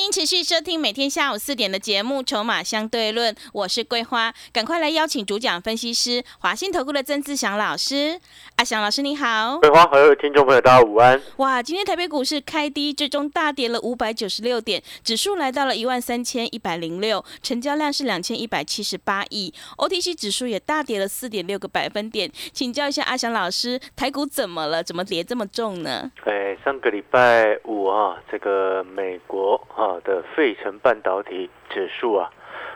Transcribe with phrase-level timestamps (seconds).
[0.00, 8.18] 欢迎持续收听每天下午四点的节目《筹码相对论》，我是桂花，赶快来邀请主讲分析师华信投顾的曾志祥老师。
[8.56, 11.20] 阿祥老师你好，桂花，所有听众朋友大家午安。
[11.36, 22.32] 哇，今天台北股市开低，最终大跌了五百九十六点，指数来到了一万三千一百零六，成交量是两千一百七十八亿，OTC 指数也大跌了四点六个百分点。
[22.54, 24.82] 请教一下阿祥老师，台股怎么了？
[24.82, 26.10] 怎么跌这么重呢？
[26.24, 29.60] 哎，上个礼拜五啊，这个美国。
[29.76, 32.30] 啊的费城半导体指数啊，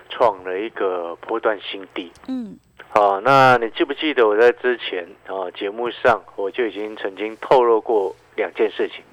[0.09, 2.11] 创了一个波段新低。
[2.27, 2.57] 嗯，
[2.89, 9.05] 好，那你记不记得我在之前啊节目上我就已经曾经透露过两件事情。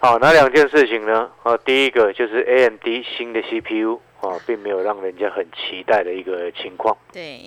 [0.00, 1.30] 好，哪两件事情呢？
[1.42, 6.96] 啊，第一个就是 AMD 新的 CPU 啊，并没有让人家很期待的一个情况。
[7.12, 7.40] 对。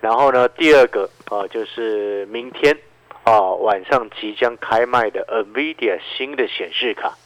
[0.00, 2.76] 然后呢，第二个啊，就是明天
[3.24, 7.16] 啊晚上即将开卖的 NVIDIA 新的显示卡。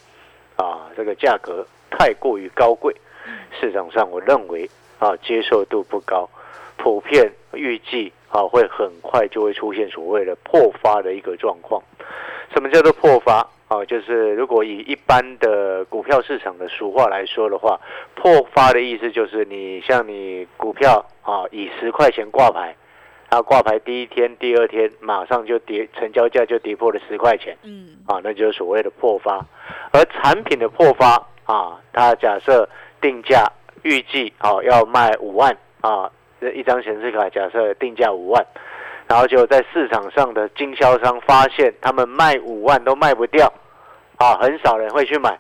[0.57, 2.95] 啊，这个价格太过于高贵，
[3.61, 6.29] 市场上我认为啊接受度不高，
[6.77, 11.83] 普遍预计啊会很快就会出现所谓的破发的一个状况。
[12.53, 13.85] 什么叫做破发啊？
[13.85, 17.79] 就是如果以一般的股票市场的俗话来说的话，
[18.15, 22.75] 破发的意思就是你像你股票啊以十块钱挂牌。
[23.31, 27.55] 它挂牌第一天、第二天，马上就跌，成交价就跌破了十块钱。
[27.63, 29.45] 嗯，啊，那就是所谓的破发。
[29.93, 32.69] 而产品的破发啊，它假设
[33.01, 33.51] 定价
[33.83, 38.47] 预计啊要卖五万啊，这一张显示卡假设定价五万，
[39.07, 43.51] 然后就在市场上的经销商发现他们卖五万都卖不掉，
[44.19, 45.39] 啊，很少人会去买，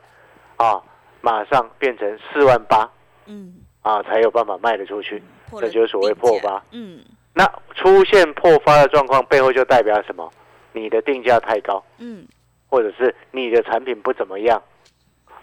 [0.56, 0.80] 啊，
[1.20, 2.90] 马上变成四万八，
[3.26, 5.22] 嗯，啊，才有办法卖得出去，
[5.60, 7.04] 这就是所谓破发，嗯。
[7.34, 7.44] 那
[7.74, 10.32] 出现破发的状况背后就代表什么？
[10.72, 12.26] 你的定价太高，嗯，
[12.68, 14.60] 或者是你的产品不怎么样，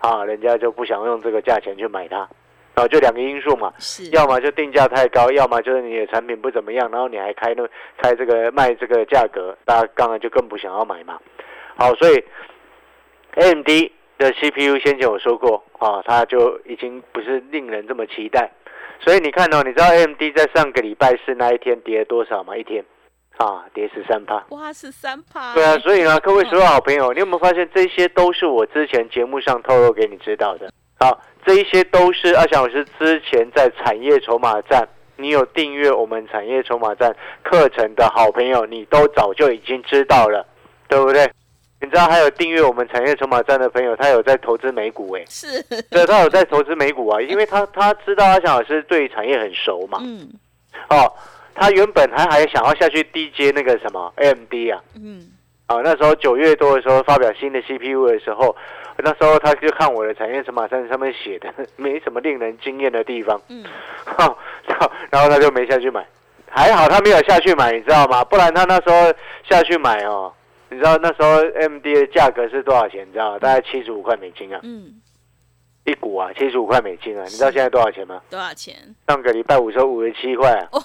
[0.06, 2.30] 啊，人家就不想用这个价钱去买它，
[2.76, 7.68] 啊，就两个因素嘛，是，要么就定价太高，要么就是你的产品不怎么样，然后你还开那
[7.98, 11.20] 开这个卖这个价格，大家当然就更不想要买嘛。
[11.76, 12.24] 好，所以
[13.34, 13.68] AMD
[14.20, 18.52] 的 CPU 先前我说过啊，它就已经不是令人这么期待。
[19.00, 22.56] 所以你看哦，你知道 AMD 在上个礼拜四那一天跌了多少吗？
[22.56, 22.86] 一天，
[23.38, 24.44] 啊，跌十三趴。
[24.50, 25.54] 哇，十三趴。
[25.54, 30.72] 对啊，所以呢，各位所有好朋友，你有没有发现这些都是我之前节目上透露给你知道的？
[31.00, 34.88] 好，这一些都是阿翔老师之前在产业筹码站，
[35.18, 40.46] 你有订阅我们产业筹码站课程的好朋友，你都早就已经知道了，
[40.88, 41.30] 对不对？
[41.82, 50.28] 你知道还有订阅我们产业筹码站的朋友，他有在投资美股哎，是，对，他有在投资美股啊，因为他他知道阿翔老师对产业很熟嘛，嗯，
[50.90, 51.14] 哦，
[51.56, 55.32] 他原本他还想要下去 D J 那个什么 AMD 啊，嗯，
[55.68, 58.56] 啊，那时候九月多的时候发表新的 CPU 的时候，
[58.98, 63.64] 那时候他就看我的产业筹码站上面写的 没什么令人惊艳的地方，嗯，
[64.06, 64.38] 好，
[65.10, 66.06] 然后他就没下去买，
[66.50, 68.24] 还好他没有下去买，你知道吗？
[68.24, 69.14] 不然他那时候
[69.50, 70.32] 下去买哦。
[70.68, 73.08] 你知道那时候 M D 的价格是多少钱？
[73.08, 73.40] 你知道吗？
[73.40, 74.60] 大概七十五块美金啊。
[74.64, 75.00] 嗯。
[75.86, 77.24] 一股啊，七十五块美金啊。
[77.24, 78.22] 你知道现在多少钱吗？
[78.30, 78.76] 多少钱？
[79.08, 80.52] 上个礼拜五收五十七块。
[80.72, 80.82] 哇，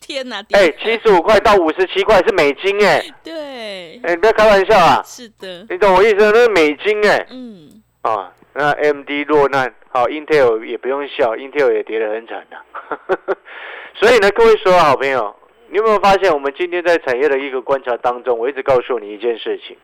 [0.00, 0.44] 天哪！
[0.52, 3.02] 哎，七十五块到五十七块是美金哎。
[3.22, 4.00] 对。
[4.02, 5.02] 哎，你不要开玩笑啊。
[5.04, 5.66] 是的。
[5.70, 6.16] 你懂我意思？
[6.18, 7.26] 那是美金哎。
[7.30, 7.82] 嗯。
[8.02, 13.38] 啊，那 M D 落难，好，Intel 也不用笑，Intel 也跌得很惨的。
[13.94, 15.34] 所以呢，各位所有好朋友。
[15.68, 19.74] 你有没有发现，我们今天在产业的一个观察当中，我一直告诉你一件事情，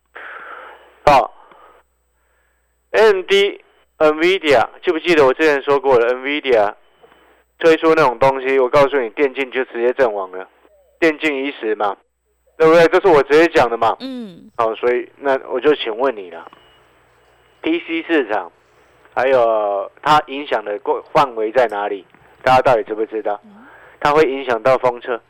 [1.07, 1.33] 好
[2.93, 3.61] ，ND
[3.99, 6.73] NVIDIA 记不记得我之前说过的？NVIDIA
[7.59, 10.49] 推出那种东西，我告诉你，电竞就直接阵亡了，
[11.01, 11.97] 电竞已死嘛，
[12.57, 12.87] 对不对？
[12.89, 13.97] 这是我直接讲的嘛。
[14.01, 14.51] 嗯。
[14.57, 16.47] 好，所以那我就请问你了
[17.63, 18.53] ，PC 市场
[19.15, 20.79] 还有它影响的
[21.13, 22.07] 范围在哪里？
[22.45, 23.41] 大家到底知不知道？
[23.99, 25.21] 它会影响到封测。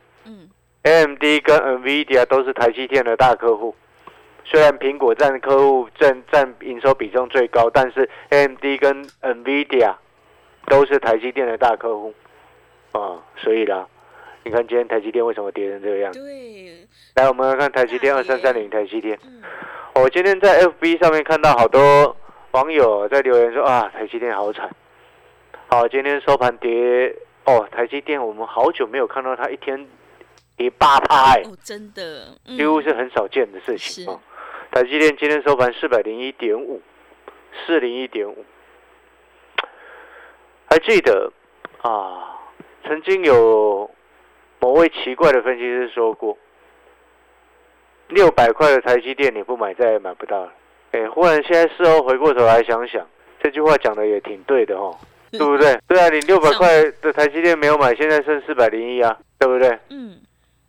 [0.82, 3.74] AMD 跟 NVIDIA 都是台积电的大客户，
[4.50, 9.94] 虽然苹果占客户占占营收比重最高，但是 AMD 跟 NVIDIA
[10.66, 12.14] 都是台积电的大客户。
[12.92, 13.86] 啊，所以啦，
[14.44, 16.20] 你看今天台积电为什么跌成这个样子？
[16.20, 16.86] 对，
[17.16, 19.18] 来我们来看台积电二三三零台积电，
[19.94, 22.16] 我今天在 FB 上面看到好多
[22.52, 24.70] 网友在留言说啊，台积电好惨。
[25.68, 29.86] 好，今天收盘跌哦，台积电我们好久没有看到它一天
[30.56, 32.56] 跌八趴哎，哦，真的，嗯。
[32.56, 34.10] 几乎是很少见的事情是。
[34.10, 34.18] 哦。
[34.78, 36.80] 台积电今天收盘四百零一点五，
[37.66, 38.44] 四零一点五。
[40.70, 41.32] 还记得
[41.82, 42.38] 啊，
[42.84, 43.90] 曾经有
[44.60, 46.38] 某位奇怪的分析师说过，
[48.06, 50.52] 六百块的台积电你不买再也买不到了。
[50.92, 53.04] 哎，忽然现在事后回过头来想想，
[53.42, 54.96] 这句话讲的也挺对的哦，
[55.32, 55.76] 对不对？
[55.88, 56.68] 对啊，你六百块
[57.02, 59.76] 的台积电没有买，现在剩四百零一啊，对不对？
[59.90, 60.20] 嗯，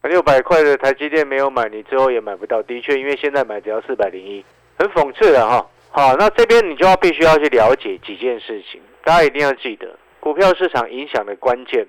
[0.04, 2.64] 六百块的台积电没有买，你之后也买不到。
[2.64, 4.46] 的确，因为现在买只要四百零一，
[4.78, 5.70] 很讽刺的哈。
[5.92, 11.86] 好，那这边你就要必须要去了解几件事情，大家一定要记得，股票市场影响的关键，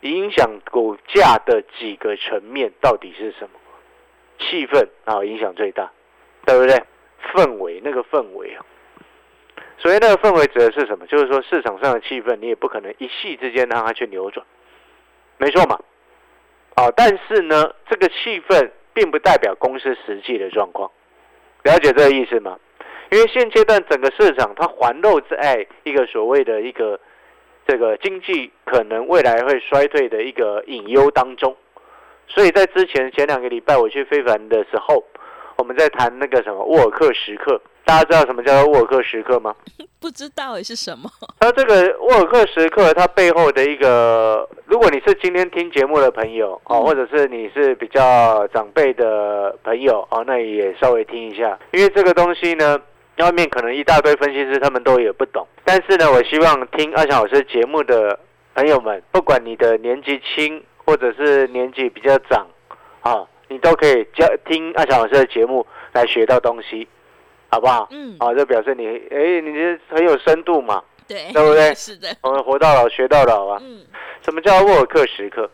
[0.00, 3.60] 影响股价的几个层面到底是什么？
[4.40, 5.90] 气氛啊，影响最大，
[6.44, 6.82] 对不对？
[7.34, 8.64] 氛围那个氛围啊，
[9.76, 11.06] 所以那个氛围指的是什么？
[11.06, 14.44] 就是说市场上的气氛，你也不可能一夕之间让它去扭转，
[15.36, 15.78] 没错嘛。
[16.78, 20.88] 啊，但是呢，这个气氛并不代表公司实际的状况，
[21.64, 22.56] 了解这个意思吗？
[23.10, 27.00] 因为现阶段整个市场它环绕在一个所谓的一个
[27.66, 31.56] 这个经济可能未来会衰退的一个隐忧当中，
[32.28, 35.02] 所以在之前前两个礼拜我去非凡的时候，
[35.56, 39.54] 我们在谈那个什么沃尔克时刻，大家知道什么叫做沃尔克时刻吗？
[39.98, 41.10] 不知道诶是什么？
[41.40, 52.78] 它这个沃尔克时刻，它背后的一个，如果你是今天听节目的朋友哦，嗯或者是你是比较长辈的朋友哦，那也稍微听一下，因为这个东西呢，
[53.20, 58.20] 外面可能一大堆分析师他们都也不懂，但是呢，我希望听阿翔老师节目的
[58.54, 62.46] 朋友们，不管你的年纪轻或者是年纪比较长
[63.00, 66.86] 啊，你都可以教听阿翔老师的节目来学到东西，
[67.50, 67.88] 好不好？
[67.90, 70.82] 嗯，啊，这表示你哎，你这很有深度嘛。
[71.06, 73.58] 对，对不对 是的，我们活到老学到老啊。
[73.62, 73.80] 嗯
[74.22, 75.48] 什么叫沃尔克时刻？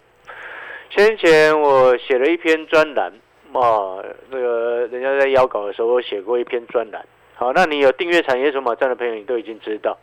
[0.90, 3.12] 先前我写了一篇专栏，
[3.52, 7.04] 啊，那个人家在邀稿的时候，我写过一篇专栏。
[7.36, 9.96] 好，那你有订阅产业筹码站的朋友，你都已经知道。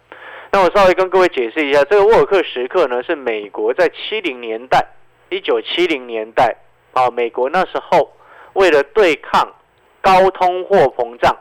[0.51, 4.85] 那我稍微跟各位解释一下，这个沃尔克时刻呢，是美国在七零年代，
[5.29, 6.55] 一九七零年代
[6.93, 8.13] 啊，美国那时候
[8.53, 9.53] 为了对抗
[10.01, 11.35] 高通货膨胀，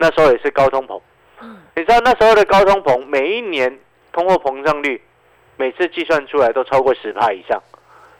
[0.00, 0.98] 那时候也是高通膨。
[1.42, 3.78] 嗯，你知道那时候的高通膨，每一年
[4.12, 5.00] 通货膨胀率
[5.56, 7.62] 每次计算出来都超过十帕以上，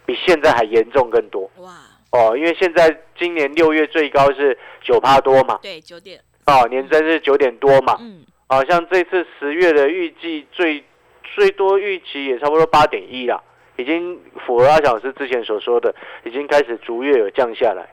[0.04, 1.70] 比现在还严重更多哇，
[2.12, 2.36] 哦。
[2.36, 10.84] 因为现在今年六月最高是九帕多嘛，对，九点，哦，年增是九点多嘛，嗯好、像这次十月的预计最
[11.22, 13.40] 最多预期也差不多八点一啦，
[13.76, 15.94] 已经符合阿小老师之前所说的，
[16.24, 17.88] 已经开始逐月有降下来。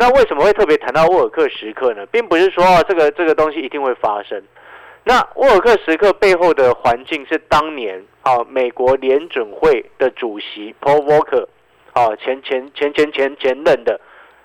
[0.00, 2.06] 那为什么会特别谈到沃尔克时刻呢？
[2.06, 4.40] 并不是说啊这个这个东西一定会发生。
[5.02, 11.48] 那沃尔克时刻背后的环境是当年啊美国联准会的主席 Paul Volcker
[11.94, 14.00] 啊前前前前前前任的，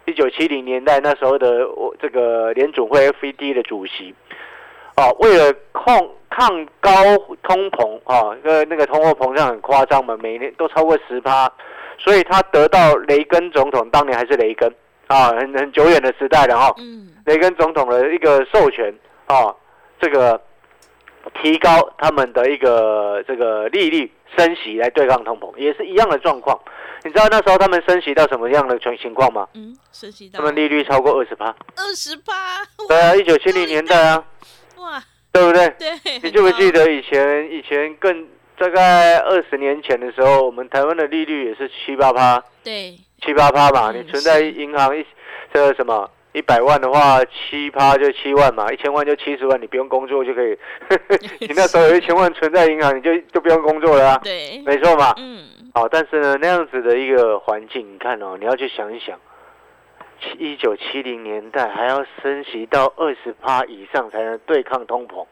[0.06, 1.68] 一九七零年代那时候的
[2.02, 4.16] 这个联准会 FED 的主席。
[4.96, 6.92] 啊，为了控抗高
[7.42, 11.52] 通膨啊，因为那个通货膨胀很夸张嘛，每年都超过十趴，
[11.98, 14.72] 所以他得到雷根总统，当年还是雷根
[15.08, 18.94] 啊，很很久远的时代了哈、嗯雷根总统的一个授权
[19.28, 19.56] 啊，
[19.98, 20.42] 这个
[21.42, 26.60] 提高他们的一个这个利率升息来对抗通膨，也是一样的状况。
[27.06, 29.48] 你知道那时候他们升息到什么样的情情况吗？
[29.54, 31.56] 嗯，升息到他们利率超过二十八。
[31.78, 32.34] 二十八，
[32.90, 34.26] 对啊，一九七零年代啊，
[34.78, 35.70] 哇，对不对？
[35.80, 35.90] 对，
[36.24, 36.86] 你记不记得？
[36.86, 43.92] 得以前以前更大概二十年前的时候，我们台湾的利率也是七八趴，对，七八趴嘛。
[43.92, 45.06] 嗯你存在银行一
[45.54, 50.58] 这个什么一百万的话，七趴就七万嘛，一千万就七十万，你不用工作就可以。
[51.40, 55.14] 你那时候有一千万存在银行，你就就不用工作了啊，对，没错嘛。
[55.18, 55.44] 嗯，
[55.76, 59.20] 好，但是呢，那样子的一个环境，你看哦，你要去想一想，
[60.40, 65.24] 一九七零年代还要升息到二十趴以上才能对抗通膨，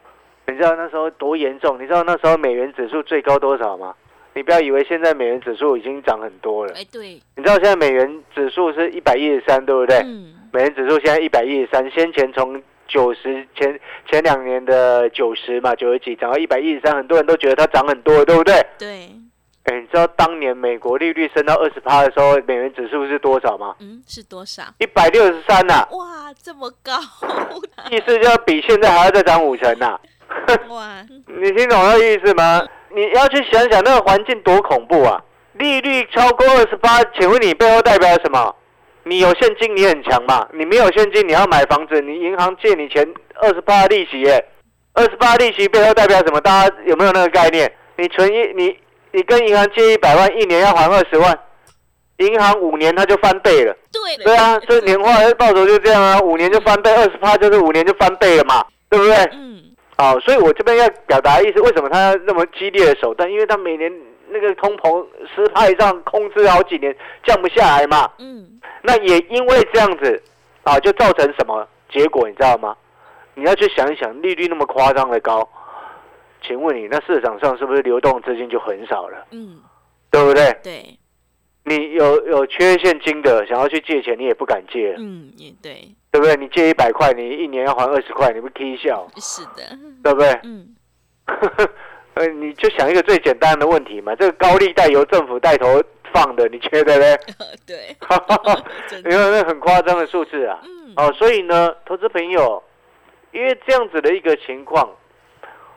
[0.45, 1.81] 你知道那时候多严重？
[1.81, 3.95] 你知道那时候美元指数最高多少吗？
[4.33, 9.97] 你不要以为现在美元指数已经涨很多了，哎，对，你知道现在美元指数是一百一十三，对不对？
[9.97, 18.65] 嗯，美元指数现在一百一十三，先前从九十前前两年的九十嘛，九十几涨到一百一十三，很多人都觉得它涨很多，对不对？
[18.77, 19.09] 对，
[19.65, 23.75] 哎，你知道当年美国利率升到二十趴的时候，美元指数是多少吗？
[23.79, 24.63] 嗯，是多少？
[24.79, 26.93] 一百六十三呐，哇，这么高，
[27.91, 29.99] 意思就要比现在还要再涨五成呐、
[30.69, 32.61] 哇， 你听懂那意思吗？
[32.95, 35.21] 你要去想想那个环境多恐怖啊！
[35.53, 38.55] 利率超过二十八，请问你背后代表什么？
[39.03, 40.47] 你有现金，你很强嘛？
[40.53, 43.07] 你没有现金，你要买房子，你银行借你钱
[43.41, 44.45] 二十八利息耶，
[44.93, 46.39] 二十八利息背后代表什么？
[46.39, 47.71] 大家有没有那个概念？
[47.97, 48.77] 你存一你
[49.11, 51.37] 你跟银行借一百万，一年要还二十万，
[52.17, 53.75] 银行五年它就翻倍了。
[53.91, 59.15] 对对啊，这年化的报酬就这样啊，五年就翻倍，二十趴就是五年就翻倍了嘛，对不对？
[59.33, 59.61] 嗯，
[59.97, 63.31] 好，所以我这边要表达的意思，为什么他那么激烈的手段？
[63.31, 63.91] 因为他每年
[64.29, 65.05] 那个通膨
[65.35, 68.09] 十趴以上控制好几年，降不下来嘛。
[68.17, 70.23] 嗯，那也因为这样子
[70.63, 72.75] 啊，就造成什么结果，你知道吗？
[73.35, 75.47] 你要去想一想，利率那么夸张的高，
[76.41, 79.59] 请问你那市场上是不是流动资金就很少了，嗯，
[80.09, 80.51] 对不对？
[80.63, 80.97] 对，
[81.63, 86.35] 你有有缺现金的，想要去借钱，你也不敢借，嗯，也对，对不对？
[86.35, 89.63] 你借一百块，你一年要还二十块，你不踢笑，是的，
[90.03, 90.29] 对不对？
[90.43, 90.75] 嗯，
[92.15, 95.81] 呃，你就想一个最简单的问题嘛，这个高利贷由政府带头
[96.13, 97.17] 放的，你觉得呢？
[97.65, 97.95] 对，
[99.09, 100.59] 因为那很夸张的数字啊。
[100.65, 102.61] 嗯，哦，所以呢，投资朋友，
[103.31, 104.89] 因为这样子的一个情况，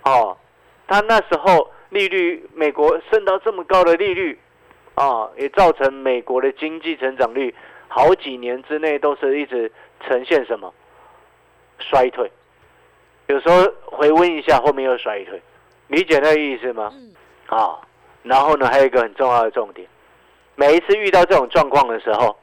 [0.03, 0.37] 哦，
[0.89, 4.37] 他那时候利率美国升到这么高的利率，
[4.97, 7.55] 啊，也造成美国的经济成长率
[7.87, 9.71] 好几年之内都是一直
[10.07, 10.73] 呈现什么？
[11.79, 12.31] 衰退，
[13.27, 15.43] 有时候回温一下，后面又衰退，
[15.89, 16.93] 理解那个意思吗？
[16.95, 17.13] 嗯，
[17.49, 17.79] 啊，
[18.23, 19.87] 然后呢，还有一个很重要的重点，
[20.55, 22.37] 每一次遇到这种状况的时候，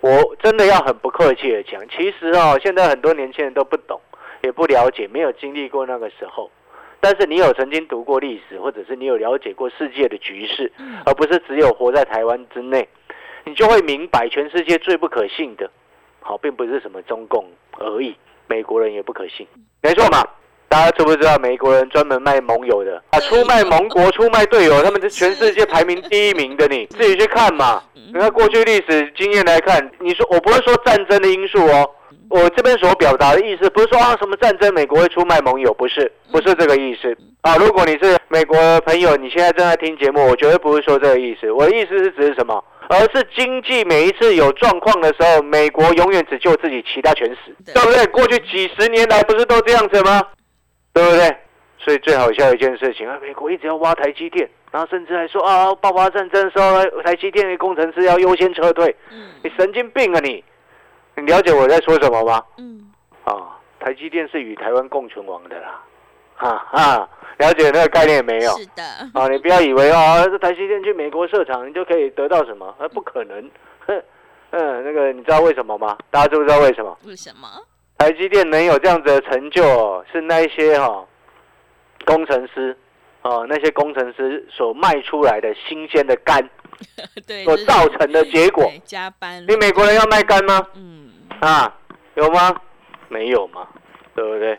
[0.00, 4.00] 我真的要很不客气的讲，其实哦，现在很多年轻人都不懂，
[4.42, 6.50] 也不了解，没有经历过那个时候。
[7.00, 11.02] 但是你有曾经读过历史，或者是你有了解过世界的局势，嗯。
[11.04, 12.88] 而不是只有活在台湾之内，
[13.44, 15.70] 你就会明白，全世界最不可信的，
[16.26, 17.44] 好，并不是什么中共
[17.78, 18.12] 而已，
[18.48, 19.46] 美国人也不可信，
[19.80, 20.24] 没错嘛。
[20.68, 23.20] 大家知不知道美国人专门卖盟友的啊？
[23.20, 27.80] 出卖盟国、出卖队友，他们是全世界排名第一名的你，自己去看嘛。
[27.94, 31.88] 你看过去历史经验来看，你说我不是说战争的因素哦，
[32.28, 37.56] 我这边所表达的意思不是说啊什么战争美国会出卖盟友，不是，不是这个意思啊。
[37.56, 42.62] 如果你是美国的朋友，你现在正在听节目，我绝对不是说这个意思，我的意思是指什么？
[42.88, 48.06] 而是经济每一次有状况的时候，美国永远只救自己，其他全死，对对不对？
[48.06, 50.22] 过去几十年来不是都这样子吗？
[50.92, 51.36] 对不对？
[51.78, 58.94] 所以最好笑的一件事情啊，美国一直要挖台积电，然后甚至还说啊，爆发战争的时候，台积电的工程师要优先撤退。
[59.12, 60.42] 嗯，你神经病啊你！
[61.16, 62.42] 你了解我在说什么吗？
[62.58, 62.90] 嗯，
[63.24, 65.80] 啊，台积电是与台湾共存亡的啦，
[66.36, 68.50] 哈哈，了解那个概念没有？
[68.58, 68.82] 是的，
[69.14, 72.66] 啊，你不要以为哦，这台积电去美国设厂，你就可以得到什么？
[72.78, 73.50] 啊，不可能。
[73.86, 74.02] 哼，
[74.50, 75.96] 嗯，那个你知道为什么吗？
[76.10, 76.96] 大家知不知道为什么？
[77.04, 77.48] 为什么？
[77.98, 81.04] 台积电能有这样子的成就哦，是那一些哈、
[82.04, 82.76] 工程师
[83.22, 86.46] 哦，那些工程师所卖出来的新鲜的肝
[87.26, 88.70] 对，所造成的结果。
[88.84, 90.60] 加班，你美国人要卖肝吗？
[90.74, 91.74] 嗯，啊，
[92.14, 92.54] 有吗？
[93.08, 93.66] 没有嘛，
[94.14, 94.58] 对不对？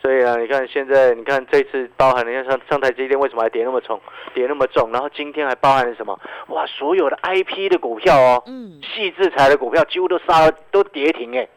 [0.00, 4.00] 所以啊，你看现在，你看这次包含了像上上台积电为什么还跌那么重，
[4.32, 4.90] 跌那么重？
[4.92, 6.18] 然后今天还包含了什么？
[6.48, 11.48] 哇，所有的 IP 的股票哦，嗯，细制裁的股票几乎都杀了，都跌停哎，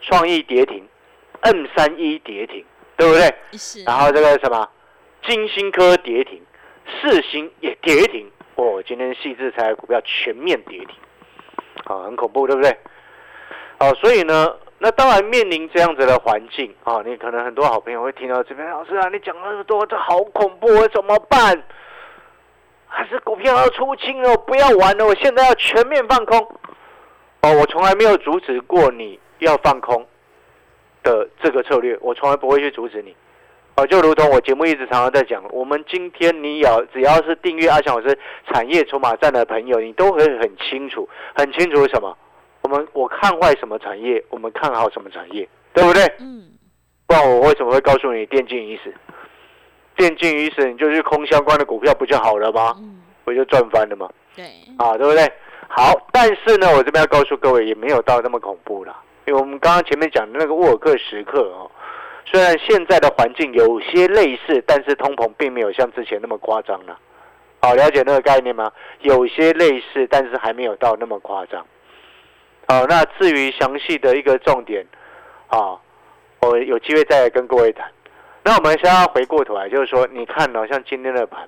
[0.00, 0.82] 创意跌停
[1.42, 2.64] ，M 三一跌停，
[2.96, 3.34] 对不对？
[3.52, 4.66] 是，然后这个什么，
[5.26, 6.40] 金星科跌停，
[7.00, 10.88] 世星也跌停，哦，今天细制裁的股票全面跌停，
[11.84, 12.74] 啊，很恐怖，对不对？
[13.80, 21.62] 哦，所以呢，那当然面临这样子的环境啊，你可能很多好朋友会听到这边，老师啊，你讲那么多，这好恐怖，我怎么办？
[22.88, 26.36] 还是股票要出清了，不要玩了，我现在要全面放空。
[27.42, 30.04] 哦，我从来没有阻止过你要放空
[31.04, 33.14] 的这个策略，我从来不会去阻止你。
[33.76, 38.18] 哦，就如同我节目一直常常在讲，我们今天你要只要是订阅阿强老师
[38.52, 42.18] 产业筹码站的朋友，你都会很清楚，很清楚什么？
[42.62, 46.02] 我们我看坏什么产业，我们看好什么产业，对不对？
[46.20, 46.50] 嗯，
[47.06, 48.92] 不然我为什么会告诉你电竞已死？
[49.96, 52.74] 电竞已死，你就去空相关的股票不就好了吗？
[52.78, 54.08] 嗯，不就赚翻了吗？
[54.34, 54.44] 对，
[54.78, 55.30] 啊，对不对？
[55.68, 59.00] 好，但是呢，我这边要告诉各位，也没有到那么恐怖啦。
[59.26, 61.70] 因为我们刚刚前面讲的那个沃尔克时刻哦，
[62.24, 66.98] 虽然现在的环境有些类似，但是通膨并没有像之前那么夸张了。
[67.60, 68.72] 好，了解那个概念吗？
[69.00, 71.64] 有些类似，但是还没有到那么夸张。
[72.68, 74.86] 好，那至于详细的一个重点，
[75.48, 75.78] 啊，
[76.40, 77.90] 我有机会再来跟各位谈。
[78.44, 81.46] 那我们先要回过头来，就是说，你看哦，像今天的盘，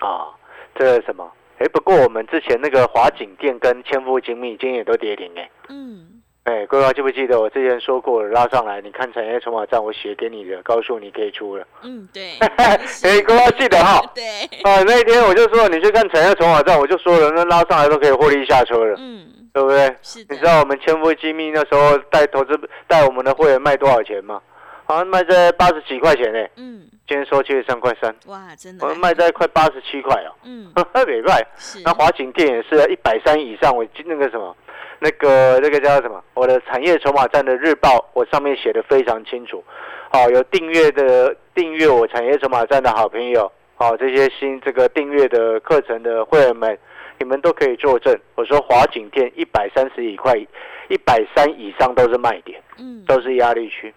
[0.00, 0.28] 啊，
[0.74, 1.30] 这个什么？
[1.58, 5.48] 哎，不过我们之前那个华景店跟千富精密今天也都跌停哎。
[5.68, 11.64] 嗯，哎，各位还记不记得我之前说过了，拉上来，你看产业筹码站我写给你的，告诉你可以出了。
[11.82, 12.76] 嗯，对，哎，
[13.22, 14.02] 各位要记得哈。
[14.12, 14.24] 对，
[14.64, 19.96] 啊，那一天我就说你去看产业筹码站，我就说了，那拉上来都可以获利下车了，嗯，对不对？
[20.28, 22.58] 你知道我们千夫机密那时候带投资
[22.88, 24.42] 带我们的会员卖多少钱吗？
[24.84, 30.70] 好像卖在八十几块钱呢，嗯，今天收七十三块三，哇，真的我还，们卖在快八十七块哦，嗯，
[31.06, 31.40] 没卖。
[31.56, 34.54] 是，那华景店也是一百三以上，我那个什么，
[34.98, 36.22] 那个那个叫什么？
[36.34, 39.62] 我的产业筹码站的日报，我上面写的非常清楚。
[40.10, 46.78] 好、有订阅的订阅我产业筹码站的好朋友，好、这些新这个订阅的课程的会员们，
[47.24, 48.14] 你们都可以作证。
[48.34, 50.36] 我说华景店一百三十一块，
[50.88, 53.92] 一百三以上都是卖点，嗯，都是压力区。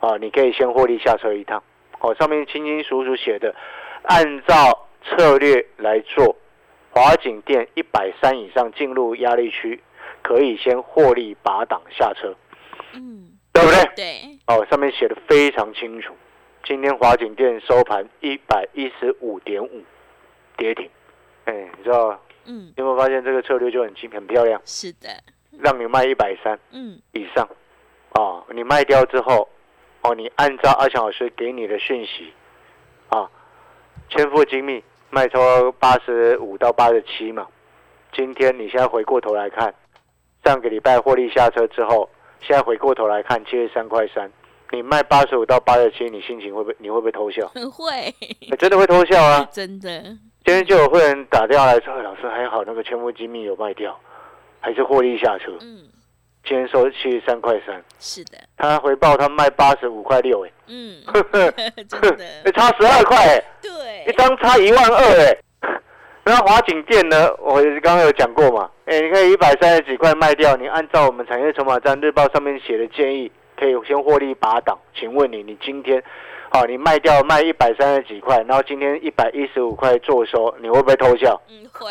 [0.00, 1.62] 啊，你可以先获利下车一趟。
[2.00, 3.54] 哦，上面清清楚楚写的，
[4.02, 6.36] 按照策略来做，
[6.90, 9.80] 华景店一百三以上进入压力区，
[10.20, 12.34] 可以先获利拔档下车，
[12.94, 13.90] 嗯，对不对？
[13.94, 16.12] 对，哦，上面写的非常清楚。
[16.64, 19.84] 今天华景店收盘一百一十五点五，
[20.56, 20.90] 跌停。
[21.44, 25.08] 哎，你知道嗯，有没有发现这个策略就很轻很漂亮，是的，
[25.58, 27.48] 让你卖一百三嗯，以上。
[28.14, 29.48] 哦，你卖掉之后，
[30.02, 32.32] 哦，你按照阿强老师给你的讯息，
[33.08, 33.30] 啊，
[34.10, 37.46] 千富精密卖超八十五到八十七嘛。
[38.12, 39.74] 今天你现在回过头来看，
[40.44, 44.30] 上个礼拜获利下车之后，现在回过头来看七十三块三，
[44.70, 47.48] 你卖八十五到八十七，你心情会不会你会不会偷笑？
[47.54, 48.14] 很 会，
[48.50, 49.48] 哎真的会偷笑啊！
[49.50, 53.98] 真的，今天就有会员打电话来说，哎老师还好那个全部精密有卖掉，
[54.60, 55.52] 还是获利下车。
[55.60, 55.88] 嗯，
[56.44, 60.96] 今天收七十三块三，是的，他回报他卖八十五块六，哎，嗯，
[61.88, 63.44] 真的，哎差十二块，哎，
[64.06, 65.36] 一对，张差一万二，哎。
[66.24, 67.28] 那华景店呢？
[67.40, 74.78] 我刚刚有讲过嘛，哎，你可以一百三十几块卖掉，你按照我们产业筹码站日报上面写的建议，可以先获利拔档。
[74.94, 76.00] 请问你，你今天，
[76.52, 81.40] 好，你卖掉卖一百三十几块，然后今天一百一十五块做收，你会不会偷笑？
[81.48, 81.90] 嗯，会，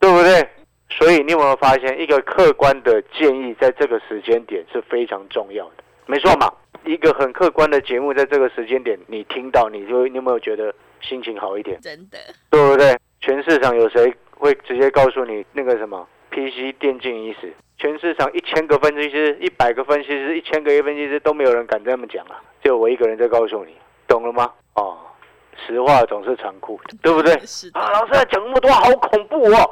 [0.00, 0.48] 对不对？
[0.88, 6.50] 所以你有没有发现，一个客观的建议在这个时间点是非常重要的，没错嘛？
[6.86, 11.78] 一个很客观的节目，在这个时间点你听到，你就你有没有觉得心情好一点？
[11.82, 12.16] 真的，
[12.48, 12.96] 对不对？
[13.20, 17.52] 全市场有谁会直接告诉你那个什么 PC 电竞已死？
[17.76, 23.74] 全市场一千个分析师、一百个分析师、一千个分析师都没有人敢这么讲啊，就我一个人在告诉你，
[24.08, 24.50] 懂了吗？
[24.74, 24.98] 哦，
[25.66, 27.38] 实话总是残酷的，对不对？
[27.46, 29.70] 是，啊，老师讲那么多，好恐怖哦！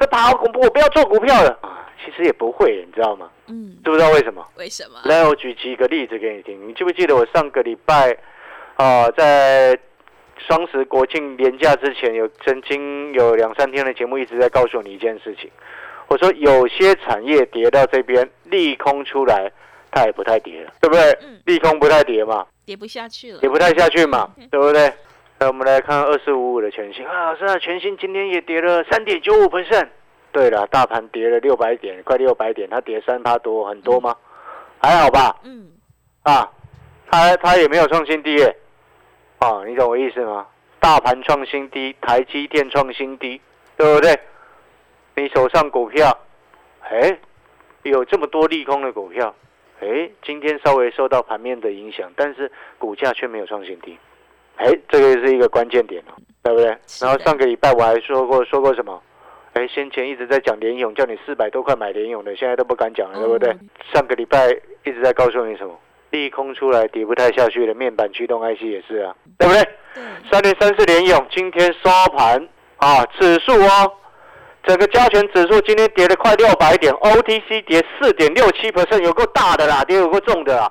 [0.00, 1.86] 这爬好恐怖，我不要做股票了啊！
[2.04, 3.28] 其实也不会，你知道吗？
[3.48, 4.44] 嗯，知不知道为什么？
[4.56, 4.98] 为什么？
[5.04, 6.68] 来，我举几个例子给你听。
[6.68, 8.16] 你记不记得我上个礼拜
[8.76, 9.78] 啊、在
[10.38, 15.50] 双十国庆连假之前，有曾经有两三天的节目一直在告诉你一件事情。
[16.08, 19.50] 我说有些产业跌到这边，利空出来，
[19.90, 21.12] 它也不太跌了，对不对？
[21.22, 24.90] 嗯利空不太跌嘛，跌不下去了，跌不太下去嘛，对不对？
[25.38, 29.88] 那我们来看二四五五的全新啊，老师啊，全新今天也跌了三点九五 percent。
[30.32, 34.16] 对了，大盘跌了六百点，快六百点，它跌三趴多，很多吗？
[34.80, 35.38] 还好吧？
[35.44, 35.68] 嗯，
[36.22, 36.50] 啊，
[37.10, 38.56] 它它也没有创新低耶。
[39.40, 40.46] 啊，你懂我意思吗？
[40.80, 43.38] 大盘创新低，台积电创新低，
[43.76, 44.18] 对不对？
[45.14, 46.16] 你手上股票，
[46.88, 47.18] 哎，
[47.82, 49.34] 有这么多利空的股票，
[49.82, 53.98] 哎，今天稍微受到盘面的影响，但是股价却没有创新低，
[54.56, 56.14] 哎，这个是一个关键点哦，
[56.44, 56.66] 对不对？
[57.00, 59.02] 然后上个礼拜我还说过说过什么？
[59.54, 63.56] 哎，先前一直在讲联勇，叫你四百多块买联勇的，现在都不敢讲了，对不对哦？
[63.92, 64.48] 上个礼拜
[64.84, 65.76] 一直在告诉你什么？
[66.10, 69.62] 利空出来跌不太下去的面板驱动 IC 也是啊，对不对？
[69.94, 73.92] 对，三零三四联勇今天收盘啊，指数哦，
[74.64, 80.70] 整个加权指数今天跌了快六百点，OTC 跌四点六七 percent，有够大的啦，跌有够重的啦。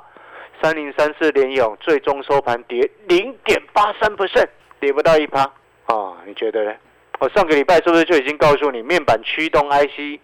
[0.61, 4.47] 三零三四联勇最终收盘跌零点八三 percent，
[4.79, 5.41] 跌不到一趴
[5.85, 6.73] 啊，你觉得呢？
[7.19, 10.19] 我上个礼拜是不是就已经告诉你，面板驱动 IC，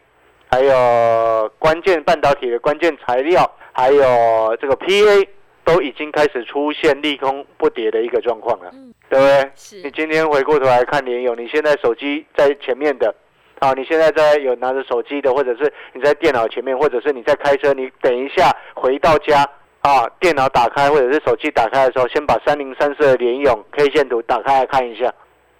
[0.49, 5.27] 还有关键半导体的关键材料，还有这个 PA
[5.65, 9.51] 都已经开始出现利空不跌的一个状况了，嗯，对不对？
[9.55, 13.13] 是你，今天回过头来看联勇，你现在手机在前面的，
[13.59, 19.43] 啊，你现在在有拿着手机的，或者是你在电脑前面，或者是你在开车，你等一下回到家
[19.81, 25.11] 啊，电脑打开或者是手机打开的时候，先把三零三四的联勇 K 线图打开来看一下，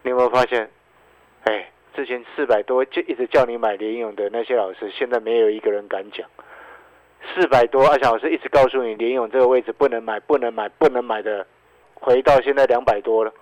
[0.04, 0.70] 你有没有发现？
[1.46, 6.28] 哎，之前四百多就一直叫你买联勇的那些老师，现在没有一个人敢讲。
[7.34, 11.46] 四百多，阿翔老师一直告诉你联勇这个位置不能买，不能买，不能买的，
[11.96, 13.34] 回到现在两百多了，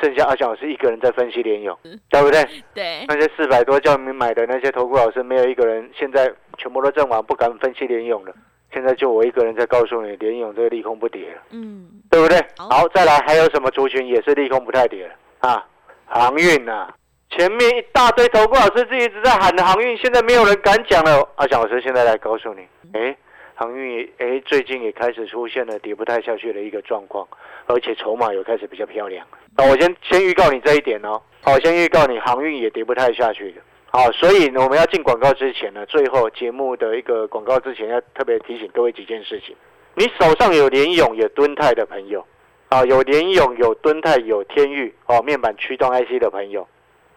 [0.00, 1.76] 剩下阿翔老师一个人在分析联勇，
[2.08, 2.44] 对不对？
[2.74, 8.32] 对，那些四百多叫你买的那些投顾老师，没有一个人现在全部都阵亡，不敢分析联勇了。
[8.72, 12.38] 现在就我一个人在告诉你，联勇这个利空不跌了，嗯，对不对？
[12.56, 15.66] 好好，再来还有什么族群也是利空不太跌了啊？
[16.06, 16.94] 航运啊、
[17.30, 21.26] 前面一大堆投顾老师自己一直在喊的航运，现在没有人敢讲了。
[21.36, 22.62] 阿翔老师现在来告诉你，
[22.94, 23.16] 哎，
[23.54, 27.26] 航运也哎最近也开始出现了跌不太下去的一个状况，
[27.66, 29.26] 而且筹码有开始比较漂亮。
[29.56, 31.20] 啊，我先先预告你这一点哦。
[31.42, 33.60] 好，先预告你航运也跌不太下去的。
[33.90, 39.54] 好，所以呢，我们要进广告之前呢，最后节目的一个广告之前要特别提醒各位几件事情。
[39.94, 42.24] 你手上有联勇、有敦泰的朋友，
[42.70, 46.66] 啊，有联勇、有敦泰、有天域哦，面板驱动 IC 的朋友，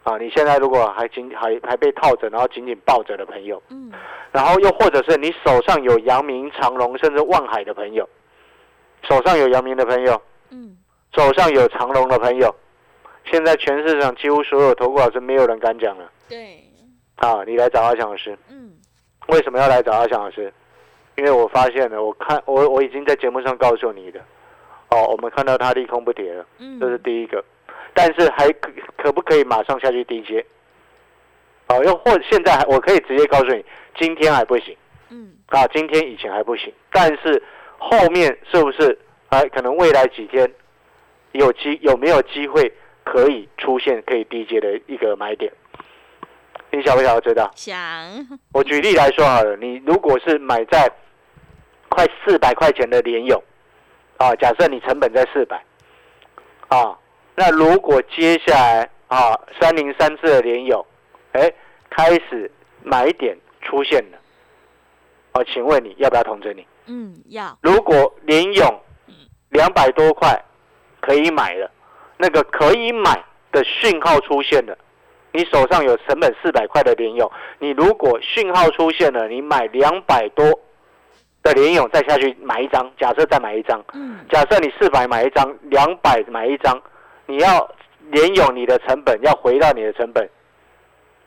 [0.06, 3.92] 啊，你现在如果还紧还还被套着，然后紧紧抱着的朋友，嗯，
[4.32, 8.08] 然后又或者是你手上有阳明、长隆甚至万海的朋友，
[9.02, 10.78] 手上有阳明的朋友，嗯，
[11.12, 12.54] 手上有长隆的朋友，
[13.26, 16.08] 现在全市场几乎所有投顾老师没有人敢讲了。
[16.30, 16.64] 对，
[17.16, 17.44] 啊！
[17.48, 18.74] 你来找阿强老师，嗯，
[19.30, 20.54] 为什么要来找阿强老师？
[21.18, 24.20] 因为我发现了，我看我我已经在节目上告诉你的，
[24.92, 27.44] 哦，我们看到他利空不跌了，嗯，这是第一个，
[27.96, 30.46] 但是还可可不可以马上下去低接？
[31.68, 33.66] 哦，又或现在还我可以直接告诉你，
[33.98, 34.78] 今天还不行
[35.10, 37.42] 嗯，啊，今天以前还不行，但是
[37.80, 38.96] 后面是不是
[39.32, 40.48] 还可能未来几天
[41.32, 42.72] 有机有没有机会
[43.04, 45.52] 可以出现可以低接的一个买点？
[46.72, 47.50] 你想不想要知道？
[47.56, 47.78] 想，
[48.52, 50.92] 我举例来说好了，你如果是买在
[51.88, 53.42] 快四百块钱的联友，
[54.18, 55.64] 啊，假设你成本在四百，
[56.68, 56.98] 啊，
[57.36, 60.86] 那如果接下来啊三零三四的联友，
[61.34, 61.52] 哎，
[61.90, 62.50] 开始
[62.82, 64.18] 买点出现了，
[65.34, 66.66] 哦、请问你要不要通知你？
[66.88, 68.82] 嗯，要，如果联勇
[69.50, 70.40] 两百多块
[71.02, 71.70] 可以买了，
[72.18, 74.78] 那个可以买的讯号出现了，
[75.32, 80.46] 你手上有成本四百块的联勇，你如果讯号出现了，你买两百多
[81.44, 86.82] 的联勇再下去买一张，假设再买一张，嗯，假设你四百买一张，两百买一张，
[87.28, 87.70] 你要
[88.12, 90.30] 联勇你的成本要回到你的成本，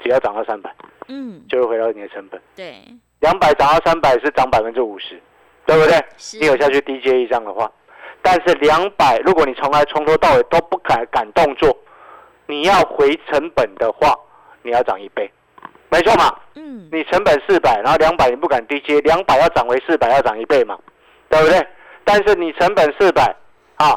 [0.00, 0.74] 只要涨到三百
[1.08, 2.76] 嗯，就会回到你的成本，对，
[3.20, 5.20] 两百涨到三百是涨百分之五十，
[5.66, 6.04] 对不对？
[6.16, 7.70] 是，你有下去 DJ 一张的话，
[8.22, 11.76] 但是两百，如果你从来从头到尾都不敢敢动作，
[12.46, 14.14] 你要回成本的话，
[14.62, 15.30] 你要涨一倍，
[15.88, 16.34] 没错嘛？
[16.54, 20.78] 嗯，你成本四百，然后两百你不敢低接，两百要涨回四百要涨一倍嘛，
[21.28, 21.66] 对不对？
[22.04, 23.34] 但是你成本四百
[23.76, 23.94] 啊，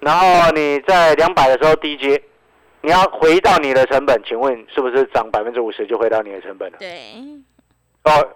[0.00, 2.22] 然后你在两百的时候低接，
[2.82, 6.78] 你要回到你的成本，请问是不是涨百分之五十就回到你的成本了？
[6.78, 6.88] 对，
[8.04, 8.28] 哦，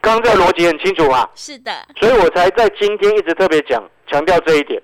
[0.00, 1.28] 刚刚这个逻辑很清楚嘛？
[1.34, 4.80] 是的，所以我才在今天一直特别讲强调这一点。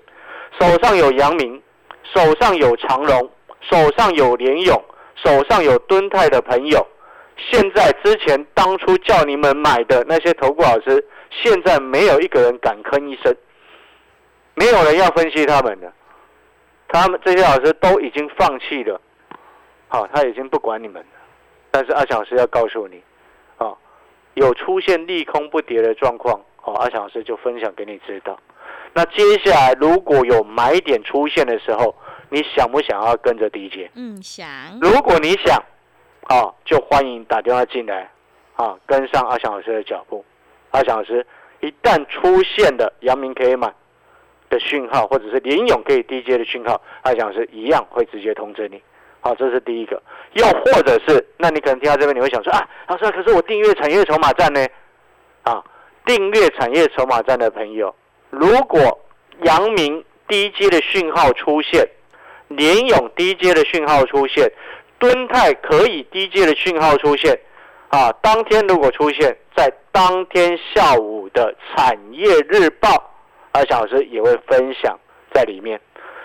[0.59, 1.61] 手上有阳明，
[2.13, 3.29] 手上有长荣，
[3.69, 4.83] 手上有联勇，
[5.15, 6.85] 手上有敦泰的朋友，
[7.51, 13.35] 现在之前当初叫你们买的那些投顾老师，现在没有一个人敢吭一声，
[14.53, 15.91] 没有人要分析他们的，
[16.87, 18.99] 他们这些老师都已经放弃了，
[19.87, 21.07] 好、他已经不管你们了。
[21.71, 23.01] 但是阿强老师要告诉你，
[23.57, 23.73] 啊、
[24.35, 28.39] 有出现利空不跌的状况，哦，阿强老师就分享给你知道。
[28.93, 31.93] 那接下来如果有买点出现的时候，
[32.29, 33.91] 你想不想要跟着低接？
[33.95, 34.47] 嗯，想，
[34.79, 35.61] 如果你想，
[36.27, 38.09] 啊，就欢迎打电话进来，
[38.55, 40.23] 啊，跟上阿翔老师的脚步。
[40.71, 41.25] 阿翔老师
[41.59, 43.73] 一旦出现的阳明可以买
[44.49, 48.81] 的讯号，或者是联勇可以低接的讯号，阿翔老师一样会直接通知你。
[49.21, 50.01] 好，这是第一个。
[50.33, 54.63] 又或者是，那你可能听到这边，你会想说啊，老师，可是我订阅产业筹码站呢？
[55.43, 55.63] 啊，
[56.05, 57.95] 订阅产业筹码站的朋友，
[58.29, 58.99] 如果
[59.41, 61.87] 阳明低阶的讯号出现，
[62.49, 64.51] 联勇低阶的讯号出现，
[64.99, 67.39] 敦泰可以低阶的讯号出现，
[67.89, 72.89] 啊，当天如果出现在当天下午的产业日报，
[73.55, 74.99] 阿翔老师也会分享
[75.33, 75.79] 在里面。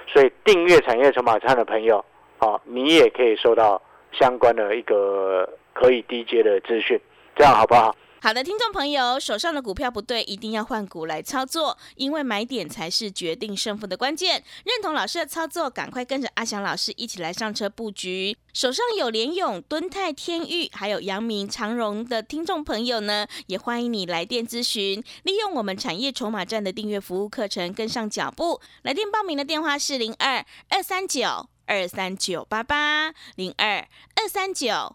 [0.09, 2.05] 所以订阅产业筹码站的朋友，
[2.39, 7.01] 啊，你也可以收到相关的一个可以低阶的资讯，
[7.37, 7.95] 这样好不好？
[8.23, 14.45] 好的，听众朋友，手上的股票不对，一定要换股来操作，因为买点才是决定胜负的关键。
[14.65, 18.37] 认同老师的操作，赶快跟着阿翔老师一起来上车布局。
[18.53, 28.61] 手上有联勇、敦泰、天域，还有阳明、长荣的听众朋友呢，也欢迎你来电咨询，利用我们产业筹码站的订阅服务课程跟上脚步。
[28.83, 34.95] 来电报名的电话是零二二三九二三九八八零二二三九。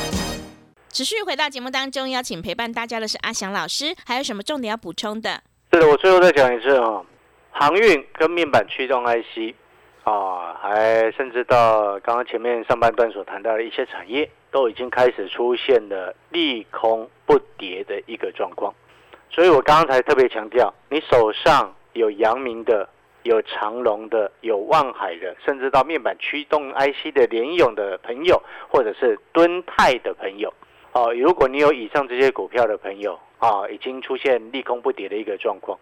[0.93, 5.41] 持续回到节目当中，邀请陪伴大家的是阿翔老师，还有什么重点要补充的？
[5.71, 7.01] 是的，我最后再讲一次啊，
[7.51, 9.55] 航运跟面板驱动 IC
[10.03, 18.73] 啊，还甚至到刚刚前面上半段所谈到的一些产业，都已经开始出现了利空不跌的一个状况。
[19.29, 22.89] 所以我刚才特别强调，你手上有阳明的、
[23.23, 30.53] 有长隆的、有望海的，甚至到面板驱动 IC 的联勇的朋友，或者是敦泰的朋友。
[30.93, 35.79] 哦，如果你有以上这些股票的朋友啊，已经出现利空不跌的一个状况，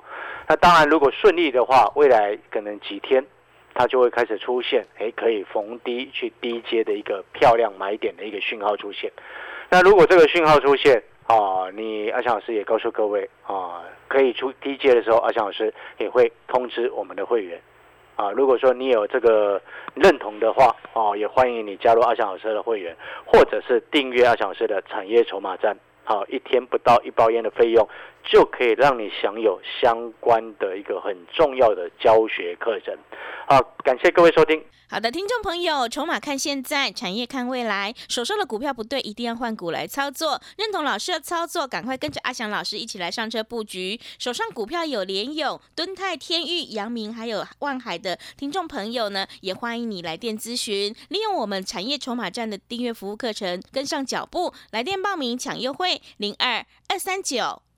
[0.48, 3.26] 那当然如果顺利的话，未来可能几天
[3.74, 9.12] 它就会开始出现，哎，可以逢低去低接的一个漂亮买点的一个讯号出现。
[9.70, 17.60] 那如果这个讯号出现啊，你阿强老师也告诉各位啊，可以出低接的时候，阿强老师也会通知我们的会员。
[18.20, 19.62] 啊，如果说你有这个
[19.94, 22.94] 认同的话，啊，也欢迎你加入阿翔老师的会员，
[23.26, 25.74] 或者是订阅阿翔老师的产业筹码站。
[26.04, 27.88] 好，一天不到一包烟的费用，
[28.32, 32.96] 就可以让你享有相关的一个很重要的教学课程。
[33.48, 34.64] 好，感谢各位收听。
[34.92, 40.42] 好的，听众朋友，筹码看现在，产业看未来，手上的股票不对，一定要换股来操作。
[40.58, 44.00] 认同老师的操作，赶快跟着阿翔老师一起来上车布局。
[44.18, 57.62] 手上股票有联勇、敦泰、天域、阳明，还有万海的听众朋友呢，也欢迎你来电咨询，利用我们产业筹码站的订阅服务课程，跟上脚步，来电报名抢优惠零二二三九